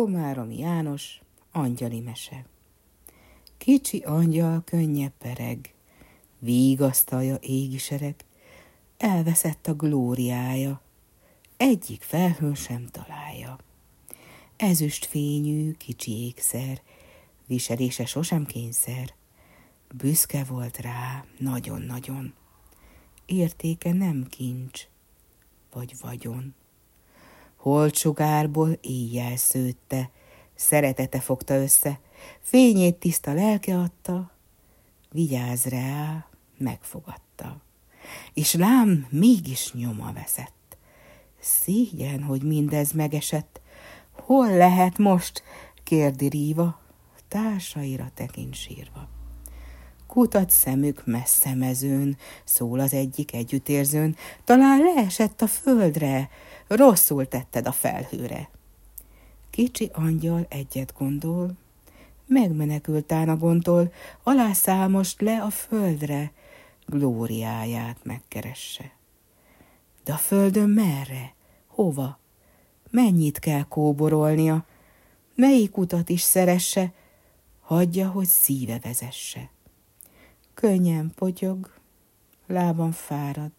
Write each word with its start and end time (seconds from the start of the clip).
Komáromi 0.00 0.58
János, 0.58 1.20
angyali 1.52 2.00
mese. 2.00 2.44
Kicsi 3.58 3.98
angyal 3.98 4.62
könnyebb 4.64 5.12
pereg, 5.18 5.74
vígasztalja 6.38 7.36
égi 7.40 7.78
sereg, 7.78 8.14
elveszett 8.96 9.66
a 9.66 9.74
glóriája, 9.74 10.80
egyik 11.56 12.02
felhőn 12.02 12.54
sem 12.54 12.86
találja. 12.86 13.58
Ezüst 14.56 15.04
fényű, 15.04 15.72
kicsi 15.72 16.24
ékszer, 16.26 16.82
viselése 17.46 18.06
sosem 18.06 18.46
kényszer, 18.46 19.14
büszke 19.94 20.44
volt 20.44 20.78
rá 20.78 21.24
nagyon-nagyon. 21.38 22.34
Értéke 23.26 23.92
nem 23.92 24.26
kincs, 24.28 24.86
vagy 25.72 25.94
vagyon. 26.00 26.54
Holtsugárból 27.60 28.78
éjjel 28.80 29.36
szőtte, 29.36 30.10
szeretete 30.54 31.20
fogta 31.20 31.54
össze, 31.54 32.00
fényét 32.40 32.96
tiszta 32.96 33.32
lelke 33.32 33.78
adta, 33.78 34.30
vigyáz 35.10 35.64
rá, 35.64 36.26
megfogadta. 36.58 37.62
És 38.34 38.54
lám 38.54 39.06
mégis 39.10 39.72
nyoma 39.72 40.12
veszett. 40.12 40.76
Szégyen, 41.40 42.22
hogy 42.22 42.42
mindez 42.42 42.92
megesett. 42.92 43.60
Hol 44.12 44.56
lehet 44.56 44.98
most? 44.98 45.42
kérdi 45.84 46.26
Ríva, 46.28 46.80
társaira 47.28 48.10
tekint 48.14 48.54
sírva. 48.54 49.19
Kutat 50.10 50.50
szemük 50.50 51.06
messze 51.06 51.54
mezőn, 51.54 52.16
szól 52.44 52.80
az 52.80 52.92
egyik 52.92 53.34
együttérzőn, 53.34 54.16
talán 54.44 54.78
leesett 54.78 55.42
a 55.42 55.46
földre, 55.46 56.30
rosszul 56.66 57.28
tetted 57.28 57.66
a 57.66 57.72
felhőre. 57.72 58.48
Kicsi 59.50 59.90
angyal 59.92 60.46
egyet 60.48 60.92
gondol, 60.98 61.52
megmenekült 62.26 63.12
a 63.12 63.36
gondtól, 63.36 63.92
alá 64.22 64.86
most 64.86 65.20
le 65.20 65.42
a 65.42 65.50
földre, 65.50 66.32
glóriáját 66.86 67.98
megkeresse. 68.02 68.92
De 70.04 70.12
a 70.12 70.16
földön 70.16 70.68
merre? 70.68 71.34
Hova? 71.66 72.18
Mennyit 72.90 73.38
kell 73.38 73.64
kóborolnia? 73.68 74.64
Melyik 75.34 75.76
utat 75.76 76.08
is 76.08 76.20
szeresse? 76.20 76.92
Hagyja, 77.60 78.08
hogy 78.08 78.26
szíve 78.26 78.78
vezesse. 78.82 79.50
Könnyen 80.60 81.12
potyog, 81.14 81.70
lábam 82.46 82.92
fárad. 82.92 83.52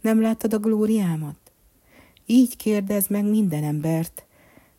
Nem 0.00 0.20
láttad 0.20 0.52
a 0.52 0.58
glóriámat? 0.58 1.52
Így 2.26 2.56
kérdez 2.56 3.06
meg 3.06 3.24
minden 3.24 3.64
embert, 3.64 4.26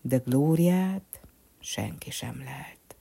de 0.00 0.16
glóriát 0.16 1.20
senki 1.58 2.10
sem 2.10 2.42
lehet. 2.44 2.96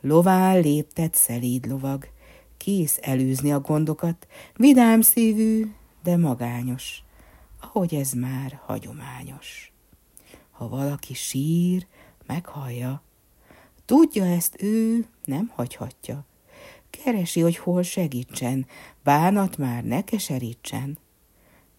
Lován 0.00 0.60
léptet 0.60 1.14
szelíd 1.14 1.66
lovag, 1.66 2.08
kész 2.56 2.98
előzni 3.00 3.52
a 3.52 3.60
gondokat, 3.60 4.26
vidám 4.56 5.00
szívű, 5.00 5.72
de 6.02 6.16
magányos, 6.16 7.02
ahogy 7.60 7.94
ez 7.94 8.12
már 8.12 8.60
hagyományos. 8.64 9.72
Ha 10.50 10.68
valaki 10.68 11.14
sír, 11.14 11.86
meghallja, 12.26 13.02
tudja 13.84 14.24
ezt 14.24 14.62
ő, 14.62 15.06
nem 15.24 15.52
hagyhatja. 15.54 16.24
Keresi, 16.92 17.40
hogy 17.40 17.56
hol 17.56 17.82
segítsen, 17.82 18.66
bánat 19.02 19.56
már 19.56 19.84
ne 19.84 20.04
keserítsen. 20.04 20.98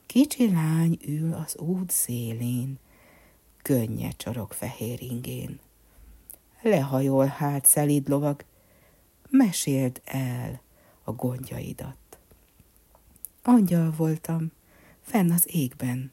Kicsi 0.05 0.51
lány 0.51 0.97
ül 1.07 1.33
az 1.33 1.57
út 1.57 1.91
szélén, 1.91 2.79
könnye 3.61 4.11
csorog 4.11 4.51
fehér 4.51 5.01
ingén. 5.01 5.59
Lehajol 6.61 7.25
hát 7.25 7.65
szelíd 7.65 8.09
lovag, 8.09 8.45
meséld 9.29 10.01
el 10.05 10.61
a 11.03 11.11
gondjaidat. 11.11 11.97
Angyal 13.43 13.93
voltam, 13.97 14.51
fenn 15.01 15.31
az 15.31 15.47
égben, 15.55 16.11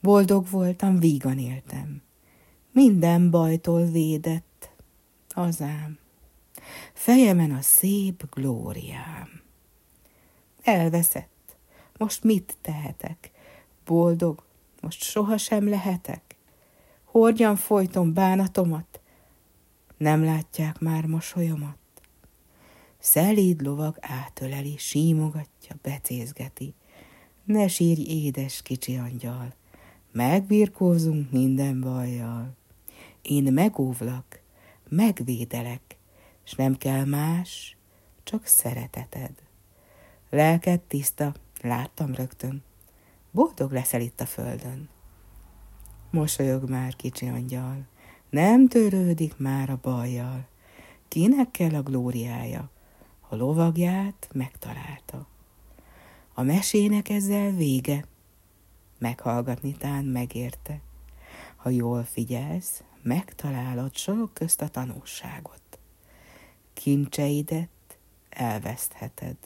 boldog 0.00 0.48
voltam, 0.50 0.98
vígan 0.98 1.38
éltem. 1.38 2.02
Minden 2.72 3.30
bajtól 3.30 3.84
védett, 3.84 4.70
azám, 5.28 5.98
fejemen 6.92 7.50
a 7.50 7.60
szép 7.60 8.34
glóriám. 8.34 9.42
Elveszett, 10.62 11.56
most 11.98 12.24
mit 12.24 12.56
tehetek? 12.60 13.30
Boldog, 13.84 14.42
most 14.80 15.02
sohasem 15.02 15.68
lehetek? 15.68 16.36
Hordjam 17.04 17.56
folyton 17.56 18.12
bánatomat? 18.12 19.00
Nem 19.96 20.24
látják 20.24 20.78
már 20.78 21.06
mosolyomat? 21.06 21.76
Szelíd 22.98 23.62
lovag 23.62 23.96
átöleli, 24.00 24.74
símogatja, 24.78 25.76
becézgeti. 25.82 26.74
Ne 27.44 27.68
sírj, 27.68 28.02
édes 28.02 28.62
kicsi 28.62 28.96
angyal, 28.96 29.54
megbirkózunk 30.12 31.30
minden 31.30 31.80
bajjal. 31.80 32.56
Én 33.22 33.52
megóvlak, 33.52 34.40
megvédelek, 34.88 35.91
s 36.44 36.52
nem 36.52 36.76
kell 36.76 37.04
más, 37.04 37.76
csak 38.22 38.46
szereteted. 38.46 39.32
Lelked 40.30 40.80
tiszta, 40.80 41.34
láttam 41.60 42.14
rögtön, 42.14 42.62
boldog 43.30 43.72
leszel 43.72 44.00
itt 44.00 44.20
a 44.20 44.26
földön. 44.26 44.88
Mosolyog 46.10 46.70
már, 46.70 46.96
kicsi 46.96 47.28
angyal, 47.28 47.86
nem 48.30 48.68
törődik 48.68 49.36
már 49.36 49.70
a 49.70 49.78
bajjal. 49.82 50.46
Kinek 51.08 51.50
kell 51.50 51.74
a 51.74 51.82
glóriája? 51.82 52.70
a 53.32 53.36
lovagját 53.36 54.28
megtalálta. 54.32 55.26
A 56.34 56.42
mesének 56.42 57.08
ezzel 57.08 57.50
vége, 57.50 58.04
meghallgatni 58.98 59.72
tán 59.72 60.04
megérte. 60.04 60.80
Ha 61.56 61.70
jól 61.70 62.04
figyelsz, 62.04 62.82
megtalálod 63.02 63.96
sorok 63.96 64.34
közt 64.34 64.62
a 64.62 64.68
tanulságot. 64.68 65.61
Kincseidet 66.82 67.68
elvesztheted, 68.28 69.36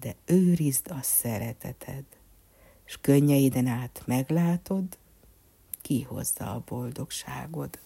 de 0.00 0.14
őrizd 0.24 0.90
a 0.90 0.98
szereteted, 1.02 2.04
s 2.84 2.98
könnyeiden 3.00 3.66
át 3.66 4.02
meglátod, 4.06 4.98
kihozza 5.82 6.54
a 6.54 6.62
boldogságod. 6.66 7.78